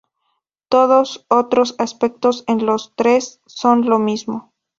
[0.67, 4.51] Todos otros aspectos de los tres son lo mismo.